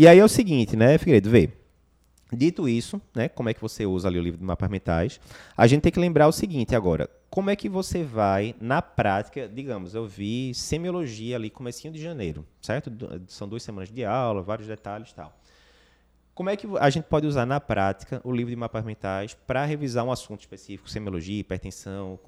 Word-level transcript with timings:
E 0.00 0.08
aí 0.08 0.18
é 0.18 0.24
o 0.24 0.28
seguinte, 0.28 0.76
né, 0.76 0.96
Figueiredo, 0.96 1.28
vê. 1.28 1.50
Dito 2.32 2.66
isso, 2.66 2.98
né, 3.14 3.28
como 3.28 3.50
é 3.50 3.52
que 3.52 3.60
você 3.60 3.84
usa 3.84 4.08
ali 4.08 4.18
o 4.18 4.22
livro 4.22 4.38
de 4.38 4.44
mapas 4.46 4.70
mentais, 4.70 5.20
a 5.54 5.66
gente 5.66 5.82
tem 5.82 5.92
que 5.92 6.00
lembrar 6.00 6.26
o 6.26 6.32
seguinte 6.32 6.74
agora, 6.74 7.06
como 7.28 7.50
é 7.50 7.54
que 7.54 7.68
você 7.68 8.02
vai, 8.02 8.54
na 8.58 8.80
prática, 8.80 9.46
digamos, 9.46 9.94
eu 9.94 10.06
vi 10.06 10.54
semiologia 10.54 11.36
ali 11.36 11.50
comecinho 11.50 11.92
de 11.92 12.00
janeiro, 12.00 12.46
certo? 12.62 12.90
São 13.26 13.46
duas 13.46 13.62
semanas 13.62 13.90
de 13.90 14.02
aula, 14.02 14.40
vários 14.40 14.66
detalhes 14.66 15.10
e 15.10 15.14
tal. 15.14 15.38
Como 16.32 16.48
é 16.48 16.56
que 16.56 16.66
a 16.78 16.88
gente 16.88 17.04
pode 17.04 17.26
usar 17.26 17.44
na 17.44 17.60
prática 17.60 18.22
o 18.24 18.32
livro 18.32 18.48
de 18.48 18.56
mapas 18.56 18.82
mentais 18.82 19.34
para 19.34 19.66
revisar 19.66 20.02
um 20.02 20.10
assunto 20.10 20.40
específico, 20.40 20.88
semiologia, 20.88 21.40
hipertensão? 21.40 22.18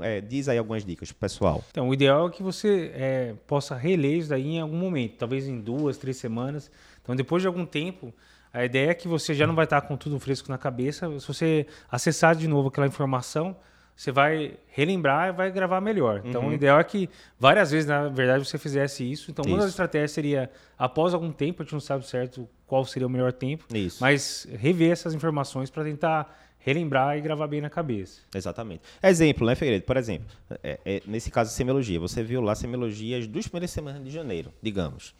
É, 0.00 0.20
diz 0.20 0.48
aí 0.48 0.58
algumas 0.58 0.84
dicas 0.84 1.10
pro 1.10 1.20
pessoal. 1.20 1.64
Então, 1.70 1.88
o 1.88 1.94
ideal 1.94 2.28
é 2.28 2.30
que 2.30 2.42
você 2.42 2.92
é, 2.94 3.34
possa 3.46 3.74
reler 3.74 4.18
isso 4.18 4.28
daí 4.28 4.56
em 4.56 4.60
algum 4.60 4.76
momento, 4.76 5.16
talvez 5.18 5.46
em 5.46 5.60
duas, 5.60 5.98
três 5.98 6.16
semanas. 6.16 6.70
Então, 7.02 7.16
depois 7.16 7.42
de 7.42 7.46
algum 7.46 7.64
tempo, 7.64 8.12
a 8.52 8.64
ideia 8.64 8.90
é 8.90 8.94
que 8.94 9.08
você 9.08 9.34
já 9.34 9.46
não 9.46 9.54
vai 9.54 9.64
estar 9.64 9.80
com 9.82 9.96
tudo 9.96 10.18
fresco 10.18 10.50
na 10.50 10.58
cabeça. 10.58 11.08
Se 11.20 11.26
você 11.26 11.66
acessar 11.90 12.34
de 12.34 12.48
novo 12.48 12.68
aquela 12.68 12.86
informação, 12.86 13.56
você 13.98 14.12
vai 14.12 14.56
relembrar 14.68 15.28
e 15.28 15.32
vai 15.32 15.50
gravar 15.50 15.80
melhor. 15.80 16.22
Então, 16.24 16.42
uhum. 16.42 16.50
o 16.50 16.52
ideal 16.52 16.78
é 16.78 16.84
que 16.84 17.10
várias 17.36 17.72
vezes, 17.72 17.88
na 17.88 18.08
verdade, 18.08 18.44
você 18.44 18.56
fizesse 18.56 19.10
isso. 19.10 19.28
Então, 19.28 19.44
isso. 19.44 19.52
uma 19.52 19.60
das 19.60 19.70
estratégias 19.70 20.12
seria, 20.12 20.48
após 20.78 21.14
algum 21.14 21.32
tempo, 21.32 21.62
a 21.62 21.64
gente 21.64 21.72
não 21.72 21.80
sabe 21.80 22.06
certo 22.06 22.48
qual 22.64 22.84
seria 22.84 23.08
o 23.08 23.10
melhor 23.10 23.32
tempo, 23.32 23.64
isso. 23.74 23.98
mas 24.00 24.46
rever 24.52 24.92
essas 24.92 25.14
informações 25.14 25.68
para 25.68 25.82
tentar 25.82 26.47
relembrar 26.58 27.16
e 27.16 27.20
gravar 27.20 27.46
bem 27.46 27.60
na 27.60 27.70
cabeça. 27.70 28.20
Exatamente. 28.34 28.82
Exemplo, 29.02 29.46
né, 29.46 29.54
Figueiredo? 29.54 29.84
Por 29.84 29.96
exemplo, 29.96 30.26
é, 30.62 30.78
é, 30.84 31.02
nesse 31.06 31.30
caso 31.30 31.50
semiologia, 31.52 31.98
você 31.98 32.22
viu 32.22 32.40
lá 32.40 32.54
semiologias 32.54 33.26
dos 33.26 33.46
primeiras 33.46 33.70
semanas 33.70 34.04
de 34.04 34.10
janeiro, 34.10 34.52
digamos. 34.62 35.14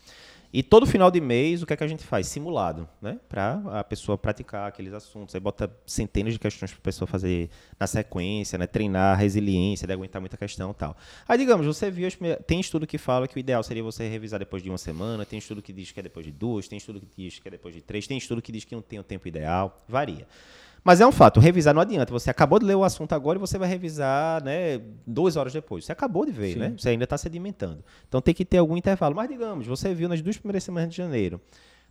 E 0.51 0.63
todo 0.63 0.87
final 0.87 1.11
de 1.11 1.21
mês, 1.21 1.63
o 1.63 1.67
que 1.67 1.75
é 1.75 1.77
que 1.77 1.85
a 1.85 1.87
gente 1.87 2.03
faz? 2.03 2.27
Simulado, 2.27 2.89
né? 3.03 3.21
Para 3.29 3.61
a 3.67 3.85
pessoa 3.85 4.17
praticar 4.17 4.67
aqueles 4.67 4.95
assuntos. 4.95 5.35
Aí 5.35 5.41
bota 5.41 5.71
centenas 5.87 6.33
de 6.33 6.39
questões 6.39 6.71
para 6.71 6.79
a 6.79 6.83
pessoa 6.83 7.07
fazer 7.07 7.51
na 7.79 7.87
sequência, 7.87 8.57
né? 8.59 8.67
Treinar 8.67 9.13
a 9.13 9.15
resiliência, 9.15 9.87
de 9.87 9.93
aguentar 9.93 10.23
muita 10.23 10.39
questão 10.39 10.71
e 10.71 10.75
tal. 10.75 10.97
Aí, 11.29 11.37
digamos, 11.37 11.67
você 11.67 11.91
viu, 11.91 12.09
tem 12.47 12.61
estudo 12.61 12.87
que 12.87 12.97
fala 12.97 13.29
que 13.29 13.37
o 13.37 13.39
ideal 13.39 13.63
seria 13.63 13.83
você 13.83 14.09
revisar 14.09 14.39
depois 14.39 14.63
de 14.63 14.71
uma 14.71 14.79
semana, 14.79 15.27
tem 15.27 15.39
estudo 15.39 15.61
que 15.61 15.73
diz 15.73 15.93
que 15.93 16.01
é 16.01 16.03
depois 16.03 16.25
de 16.25 16.33
duas, 16.33 16.67
tem 16.67 16.79
estudo 16.79 16.99
que 17.01 17.25
diz 17.25 17.39
que 17.39 17.47
é 17.47 17.51
depois 17.51 17.75
de 17.75 17.83
três, 17.83 18.07
tem 18.07 18.17
estudo 18.17 18.41
que 18.41 18.51
diz 18.51 18.65
que 18.65 18.75
não 18.75 18.83
tem 18.83 18.99
o 18.99 19.05
tempo 19.05 19.29
ideal, 19.29 19.85
varia. 19.87 20.27
Mas 20.85 21.01
é 21.01 21.07
um 21.07 21.13
fato, 21.13 21.41
revisar 21.41 21.75
não 21.75 21.83
adianta. 21.83 22.13
Você 22.13 22.31
acabou 22.31 22.59
de 22.59 22.65
ler 22.65 22.75
o 22.75 22.85
assunto 22.85 23.13
agora 23.13 23.39
e 23.39 23.41
você 23.41 23.59
vai 23.59 23.69
revisar 23.69 24.43
né, 24.43 24.81
duas 25.07 25.37
horas 25.37 25.53
depois. 25.53 25.85
Você 25.85 25.93
acabou 25.93 26.25
de 26.25 26.33
ver, 26.33 26.53
Sim. 26.55 26.59
né? 26.59 26.75
Você 26.77 26.91
ainda 26.91 27.05
está 27.05 27.19
sedimentando. 27.19 27.85
Então 28.09 28.21
tem 28.21 28.35
que 28.35 28.45
ter 28.45 28.59
algum 28.59 28.77
intervalo. 28.77 29.15
Mas 29.15 29.29
digamos, 29.29 29.67
você 29.67 29.93
viu 29.93 30.09
nas 30.09 30.23
duas 30.23 30.37
primeiras 30.37 30.65
semanas 30.65 30.91
de 30.91 30.97
janeiro. 30.97 31.41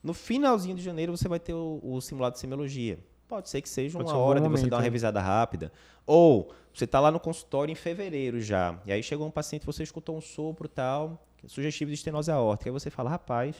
No 0.03 0.13
finalzinho 0.13 0.75
de 0.75 0.81
janeiro 0.81 1.15
você 1.15 1.27
vai 1.27 1.39
ter 1.39 1.53
o, 1.53 1.79
o 1.83 2.01
simulado 2.01 2.33
de 2.33 2.39
semiologia. 2.39 2.99
Pode 3.27 3.49
ser 3.49 3.61
que 3.61 3.67
seja 3.67 3.97
Pode 3.97 4.09
uma 4.09 4.17
hora 4.17 4.39
um 4.39 4.43
de 4.43 4.49
você 4.49 4.67
dar 4.67 4.77
uma 4.77 4.81
né? 4.81 4.85
revisada 4.85 5.19
rápida. 5.19 5.71
Ou 6.05 6.49
você 6.73 6.85
está 6.85 6.99
lá 6.99 7.11
no 7.11 7.19
consultório 7.19 7.71
em 7.71 7.75
fevereiro 7.75 8.39
já. 8.39 8.79
E 8.85 8.91
aí 8.91 9.03
chegou 9.03 9.27
um 9.27 9.31
paciente, 9.31 9.65
você 9.65 9.83
escutou 9.83 10.15
um 10.15 10.21
sopro 10.21 10.69
tal, 10.69 11.21
sugestivo 11.45 11.89
de 11.91 11.95
estenose 11.95 12.31
aórtica. 12.31 12.69
Aí 12.69 12.73
você 12.73 12.89
fala, 12.89 13.09
rapaz, 13.09 13.55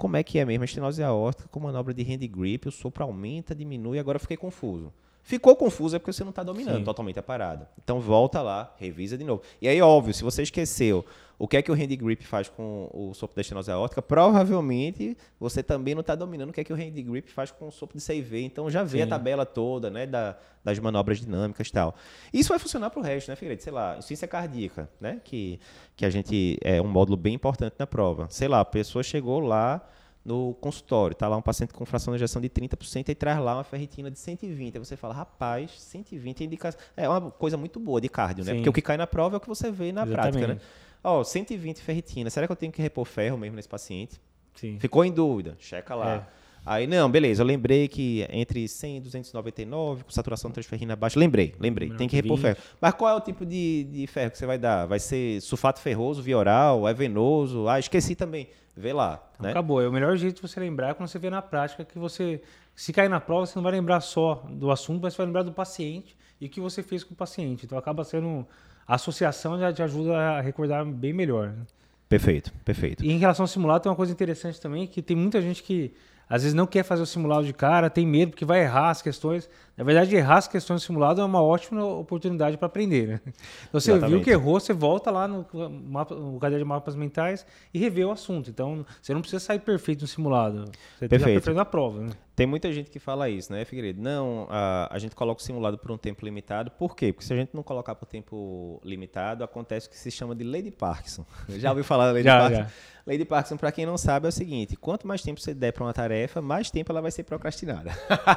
como 0.00 0.16
é 0.16 0.22
que 0.22 0.38
é 0.38 0.46
mesmo 0.46 0.62
a 0.62 0.64
estenose 0.64 1.02
aórtica 1.02 1.46
com 1.50 1.60
manobra 1.60 1.92
de 1.92 2.02
hand 2.02 2.26
grip, 2.26 2.66
o 2.66 2.72
sopro 2.72 3.04
aumenta, 3.04 3.54
diminui, 3.54 3.98
agora 3.98 4.18
fiquei 4.18 4.34
confuso. 4.34 4.90
Ficou 5.22 5.54
confuso 5.54 5.96
é 5.96 5.98
porque 5.98 6.12
você 6.12 6.24
não 6.24 6.30
está 6.30 6.42
dominando 6.42 6.78
Sim. 6.78 6.84
totalmente 6.84 7.18
a 7.18 7.22
parada. 7.22 7.68
Então 7.82 8.00
volta 8.00 8.42
lá, 8.42 8.74
revisa 8.78 9.16
de 9.16 9.24
novo. 9.24 9.42
E 9.60 9.68
aí, 9.68 9.80
óbvio, 9.80 10.14
se 10.14 10.24
você 10.24 10.42
esqueceu 10.42 11.04
o 11.38 11.48
que 11.48 11.56
é 11.56 11.62
que 11.62 11.72
o 11.72 11.74
hand 11.74 11.96
grip 11.96 12.22
faz 12.22 12.50
com 12.50 12.90
o 12.92 13.14
sopro 13.14 13.34
da 13.34 13.40
estenose 13.40 13.70
aórtica, 13.70 14.02
provavelmente 14.02 15.16
você 15.38 15.62
também 15.62 15.94
não 15.94 16.02
está 16.02 16.14
dominando 16.14 16.50
o 16.50 16.52
que 16.52 16.60
é 16.60 16.64
que 16.64 16.72
o 16.72 16.76
hand 16.76 16.90
grip 16.90 17.30
faz 17.30 17.50
com 17.50 17.68
o 17.68 17.72
sopro 17.72 17.96
de 17.96 18.04
CV. 18.04 18.42
Então 18.42 18.68
já 18.68 18.82
vê 18.82 18.98
Sim. 18.98 19.04
a 19.04 19.06
tabela 19.06 19.46
toda, 19.46 19.88
né, 19.88 20.06
da, 20.06 20.36
das 20.62 20.78
manobras 20.78 21.18
dinâmicas 21.18 21.68
e 21.68 21.72
tal. 21.72 21.94
Isso 22.30 22.50
vai 22.50 22.58
funcionar 22.58 22.90
para 22.90 23.00
o 23.00 23.02
resto, 23.02 23.30
né, 23.30 23.36
Figueiredo? 23.36 23.62
Sei 23.62 23.72
lá, 23.72 23.92
insuficiência 23.92 24.28
cardíaca, 24.28 24.90
né, 25.00 25.20
que, 25.24 25.58
que 25.96 26.04
a 26.04 26.10
gente 26.10 26.58
é 26.60 26.80
um 26.82 26.88
módulo 26.88 27.16
bem 27.16 27.34
importante 27.34 27.74
na 27.78 27.86
prova. 27.86 28.26
Sei 28.28 28.46
lá, 28.46 28.60
a 28.60 28.64
pessoa 28.64 29.02
chegou 29.02 29.40
lá 29.40 29.82
no 30.30 30.54
consultório, 30.54 31.16
tá 31.16 31.26
lá 31.26 31.36
um 31.36 31.42
paciente 31.42 31.74
com 31.74 31.84
fração 31.84 32.14
de 32.14 32.18
ejeção 32.18 32.40
de 32.40 32.48
30% 32.48 33.08
e 33.08 33.14
traz 33.14 33.40
lá 33.40 33.56
uma 33.56 33.64
ferritina 33.64 34.10
de 34.10 34.18
120. 34.18 34.76
Aí 34.76 34.78
você 34.78 34.96
fala, 34.96 35.12
rapaz, 35.12 35.72
120 35.72 36.40
é 36.40 36.44
indicação. 36.44 36.80
É 36.96 37.08
uma 37.08 37.30
coisa 37.32 37.56
muito 37.56 37.80
boa 37.80 38.00
de 38.00 38.08
cardio, 38.08 38.44
né? 38.44 38.52
Sim. 38.52 38.58
Porque 38.58 38.68
o 38.68 38.72
que 38.72 38.82
cai 38.82 38.96
na 38.96 39.06
prova 39.06 39.36
é 39.36 39.38
o 39.38 39.40
que 39.40 39.48
você 39.48 39.70
vê 39.70 39.90
na 39.90 40.04
Exatamente. 40.04 40.32
prática, 40.32 40.54
né? 40.54 40.60
Ó, 41.02 41.24
120 41.24 41.80
ferritina. 41.80 42.30
Será 42.30 42.46
que 42.46 42.52
eu 42.52 42.56
tenho 42.56 42.70
que 42.70 42.80
repor 42.80 43.04
ferro 43.04 43.36
mesmo 43.36 43.56
nesse 43.56 43.68
paciente? 43.68 44.20
Sim. 44.54 44.78
Ficou 44.78 45.04
em 45.04 45.10
dúvida? 45.10 45.56
Checa 45.58 45.94
lá. 45.94 46.14
É. 46.14 46.26
Aí, 46.64 46.86
não, 46.86 47.10
beleza, 47.10 47.42
eu 47.42 47.46
lembrei 47.46 47.88
que 47.88 48.26
entre 48.30 48.68
100 48.68 48.98
e 48.98 49.00
299, 49.00 50.04
com 50.04 50.10
saturação 50.10 50.50
transferrina 50.50 50.94
baixa, 50.94 51.18
lembrei, 51.18 51.54
lembrei, 51.58 51.90
tem 51.90 52.08
que 52.08 52.16
repor 52.16 52.36
20. 52.36 52.42
ferro. 52.42 52.56
Mas 52.80 52.94
qual 52.94 53.10
é 53.10 53.16
o 53.16 53.20
tipo 53.20 53.46
de, 53.46 53.84
de 53.84 54.06
ferro 54.06 54.30
que 54.30 54.38
você 54.38 54.46
vai 54.46 54.58
dar? 54.58 54.86
Vai 54.86 54.98
ser 54.98 55.40
sulfato 55.40 55.80
ferroso, 55.80 56.22
via 56.22 56.36
oral, 56.36 56.86
é 56.86 56.92
venoso? 56.92 57.66
Ah, 57.68 57.78
esqueci 57.78 58.14
também. 58.14 58.48
Vê 58.76 58.92
lá. 58.92 59.22
Então, 59.34 59.44
né? 59.44 59.50
Acabou. 59.50 59.80
É 59.80 59.88
o 59.88 59.92
melhor 59.92 60.16
jeito 60.16 60.36
de 60.36 60.42
você 60.42 60.60
lembrar 60.60 60.90
é 60.90 60.94
quando 60.94 61.08
você 61.08 61.18
vê 61.18 61.30
na 61.30 61.42
prática 61.42 61.84
que 61.84 61.98
você, 61.98 62.42
se 62.74 62.92
cair 62.92 63.08
na 63.08 63.20
prova, 63.20 63.46
você 63.46 63.56
não 63.56 63.62
vai 63.62 63.72
lembrar 63.72 64.00
só 64.00 64.46
do 64.48 64.70
assunto, 64.70 65.02
mas 65.02 65.14
você 65.14 65.18
vai 65.18 65.26
lembrar 65.26 65.42
do 65.42 65.52
paciente 65.52 66.16
e 66.40 66.46
o 66.46 66.48
que 66.48 66.60
você 66.60 66.82
fez 66.82 67.02
com 67.04 67.14
o 67.14 67.16
paciente. 67.16 67.66
Então 67.66 67.76
acaba 67.76 68.04
sendo. 68.04 68.46
A 68.86 68.94
associação 68.96 69.58
já 69.58 69.72
te 69.72 69.82
ajuda 69.82 70.16
a 70.16 70.40
recordar 70.40 70.84
bem 70.84 71.12
melhor. 71.12 71.50
Né? 71.50 71.66
Perfeito, 72.08 72.52
perfeito. 72.64 73.04
E 73.04 73.10
em 73.12 73.18
relação 73.18 73.44
ao 73.44 73.46
simulado, 73.46 73.84
tem 73.84 73.90
uma 73.90 73.96
coisa 73.96 74.12
interessante 74.12 74.60
também, 74.60 74.86
que 74.86 75.00
tem 75.00 75.16
muita 75.16 75.40
gente 75.40 75.62
que 75.62 75.94
às 76.30 76.42
vezes 76.42 76.54
não 76.54 76.64
quer 76.64 76.84
fazer 76.84 77.02
o 77.02 77.06
simulado 77.06 77.44
de 77.44 77.52
cara, 77.52 77.90
tem 77.90 78.06
medo 78.06 78.30
porque 78.30 78.44
vai 78.44 78.60
errar 78.60 78.90
as 78.90 79.02
questões. 79.02 79.50
Na 79.76 79.82
verdade, 79.82 80.14
errar 80.14 80.36
as 80.36 80.46
questões 80.46 80.80
do 80.80 80.84
simulado 80.84 81.20
é 81.20 81.24
uma 81.24 81.42
ótima 81.42 81.84
oportunidade 81.84 82.56
para 82.56 82.66
aprender. 82.66 83.08
Né? 83.08 83.20
Então, 83.68 83.80
você 83.80 83.90
Exatamente. 83.90 84.16
viu 84.16 84.24
que 84.24 84.30
errou, 84.30 84.60
você 84.60 84.72
volta 84.72 85.10
lá 85.10 85.26
no, 85.26 85.44
mapa, 85.88 86.14
no 86.14 86.38
caderno 86.38 86.64
de 86.64 86.68
mapas 86.68 86.94
mentais 86.94 87.44
e 87.74 87.80
revê 87.80 88.04
o 88.04 88.12
assunto. 88.12 88.48
Então, 88.48 88.86
você 89.02 89.12
não 89.12 89.22
precisa 89.22 89.40
sair 89.40 89.58
perfeito 89.58 90.02
no 90.02 90.06
simulado. 90.06 90.66
Você 90.66 91.08
perfeito. 91.08 91.24
tem 91.24 91.34
perfeito 91.34 91.56
na 91.56 91.64
prova. 91.64 92.00
Né? 92.00 92.10
Tem 92.36 92.46
muita 92.46 92.72
gente 92.72 92.90
que 92.90 92.98
fala 92.98 93.28
isso, 93.28 93.52
né, 93.52 93.64
Figueiredo? 93.64 94.00
Não, 94.00 94.46
a, 94.48 94.88
a 94.94 94.98
gente 94.98 95.16
coloca 95.16 95.42
o 95.42 95.44
simulado 95.44 95.76
por 95.76 95.90
um 95.90 95.98
tempo 95.98 96.24
limitado. 96.24 96.70
Por 96.70 96.94
quê? 96.94 97.12
Porque 97.12 97.26
se 97.26 97.32
a 97.32 97.36
gente 97.36 97.54
não 97.54 97.62
colocar 97.62 97.94
por 97.94 98.06
tempo 98.06 98.80
limitado, 98.84 99.42
acontece 99.42 99.88
o 99.88 99.90
que 99.90 99.98
se 99.98 100.10
chama 100.10 100.34
de 100.34 100.44
lei 100.44 100.62
de 100.62 100.70
Parkinson. 100.70 101.26
Já 101.58 101.70
ouviu 101.70 101.84
falar 101.84 102.06
da 102.06 102.12
lei 102.12 102.22
de 102.22 102.28
Parkinson? 102.28 102.62
Já. 102.62 102.70
Lei 103.10 103.18
de 103.18 103.24
Parkinson, 103.24 103.56
para 103.56 103.72
quem 103.72 103.84
não 103.84 103.98
sabe, 103.98 104.26
é 104.26 104.28
o 104.28 104.32
seguinte: 104.32 104.76
quanto 104.76 105.04
mais 105.04 105.20
tempo 105.20 105.40
você 105.40 105.52
der 105.52 105.72
para 105.72 105.82
uma 105.82 105.92
tarefa, 105.92 106.40
mais 106.40 106.70
tempo 106.70 106.92
ela 106.92 107.02
vai 107.02 107.10
ser 107.10 107.24
procrastinada. 107.24 107.90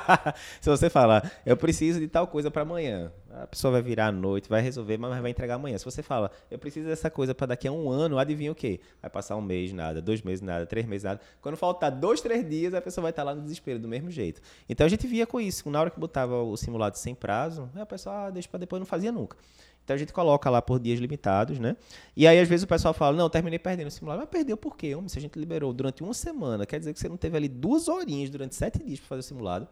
Se 0.59 0.67
você 0.67 0.89
falar, 0.89 1.31
eu 1.45 1.56
preciso 1.56 2.00
de 2.00 2.07
tal 2.07 2.25
coisa 2.25 2.50
para 2.50 2.63
amanhã, 2.63 3.12
a 3.29 3.45
pessoa 3.45 3.73
vai 3.73 3.83
virar 3.83 4.07
à 4.07 4.12
noite, 4.12 4.50
vai 4.50 4.63
resolver, 4.63 4.97
mas 4.97 5.22
vai 5.22 5.29
entregar 5.29 5.56
amanhã. 5.56 5.78
Se 5.78 5.85
você 5.85 6.01
fala, 6.01 6.31
eu 6.50 6.57
preciso 6.57 6.88
dessa 6.88 7.07
coisa 7.07 7.35
para 7.35 7.45
daqui 7.45 7.67
a 7.67 7.72
um 7.72 7.88
ano, 7.88 8.17
adivinha 8.17 8.51
o 8.51 8.56
quê? 8.56 8.79
Vai 9.00 9.12
passar 9.12 9.35
um 9.35 9.41
mês, 9.41 9.72
nada, 9.72 10.01
dois 10.01 10.23
meses, 10.23 10.41
nada, 10.41 10.66
três 10.66 10.88
meses, 10.88 11.03
nada. 11.03 11.22
Quando 11.39 11.56
faltar 11.56 11.91
dois, 11.91 12.19
três 12.19 12.50
dias, 12.50 12.73
a 12.73 12.81
pessoa 12.81 13.03
vai 13.03 13.12
estar 13.12 13.22
lá 13.22 13.35
no 13.35 13.44
desespero 13.44 13.78
do 13.78 13.88
mesmo 13.88 14.09
jeito. 14.09 14.41
Então 14.67 14.88
a 14.88 14.89
gente 14.89 15.06
via 15.06 15.28
com 15.28 15.39
isso. 15.39 15.69
Na 15.69 15.81
hora 15.81 15.91
que 15.91 16.00
botava 16.00 16.41
o 16.41 16.57
simulado 16.57 16.97
sem 16.97 17.13
prazo, 17.13 17.69
a 17.75 17.85
pessoa, 17.85 18.25
ah, 18.25 18.29
deixa 18.31 18.50
para 18.50 18.62
depois, 18.62 18.79
não 18.79 18.88
fazia 18.88 19.12
nunca. 19.12 19.38
Então 19.83 19.95
a 19.95 19.97
gente 19.97 20.13
coloca 20.13 20.49
lá 20.49 20.61
por 20.61 20.79
dias 20.79 20.99
limitados, 20.99 21.59
né? 21.59 21.75
E 22.16 22.25
aí 22.25 22.39
às 22.39 22.47
vezes 22.47 22.63
o 22.63 22.67
pessoal 22.67 22.94
fala, 22.94 23.17
não, 23.17 23.29
terminei 23.29 23.59
perdendo 23.59 23.88
o 23.88 23.91
simulado. 23.91 24.19
Mas 24.21 24.29
perdeu 24.29 24.55
por 24.55 24.77
quê? 24.77 24.95
Homem, 24.95 25.09
se 25.09 25.17
a 25.17 25.21
gente 25.21 25.38
liberou 25.38 25.73
durante 25.73 26.01
uma 26.03 26.13
semana, 26.13 26.66
quer 26.66 26.79
dizer 26.79 26.94
que 26.94 26.99
você 26.99 27.09
não 27.09 27.17
teve 27.17 27.35
ali 27.35 27.49
duas 27.49 27.88
horinhas 27.88 28.29
durante 28.29 28.55
sete 28.55 28.81
dias 28.83 28.99
para 28.99 29.09
fazer 29.09 29.19
o 29.19 29.23
simulado. 29.23 29.67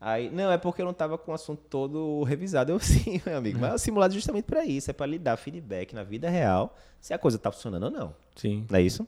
Aí, 0.00 0.30
não, 0.30 0.52
é 0.52 0.56
porque 0.56 0.80
eu 0.80 0.84
não 0.84 0.92
estava 0.92 1.18
com 1.18 1.32
o 1.32 1.34
assunto 1.34 1.60
todo 1.68 2.22
revisado. 2.22 2.70
Eu 2.70 2.78
sim, 2.80 3.20
meu 3.26 3.36
amigo. 3.36 3.58
Mas 3.58 3.72
é 3.72 3.74
o 3.74 3.78
simulado 3.78 4.14
justamente 4.14 4.44
para 4.44 4.64
isso, 4.64 4.90
é 4.90 4.94
para 4.94 5.06
lhe 5.06 5.18
dar 5.18 5.36
feedback 5.36 5.92
na 5.92 6.04
vida 6.04 6.30
real 6.30 6.76
se 7.00 7.12
a 7.12 7.18
coisa 7.18 7.36
está 7.36 7.50
funcionando 7.50 7.84
ou 7.84 7.90
não. 7.90 8.14
Sim. 8.36 8.64
Não 8.70 8.78
é 8.78 8.82
isso? 8.82 9.06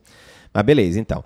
Mas 0.52 0.64
beleza, 0.64 0.98
então. 0.98 1.24